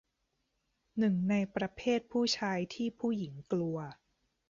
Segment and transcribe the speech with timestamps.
[0.99, 3.77] หนึ่งในประเภทผู้ชายที่ผู้หญิงกลัว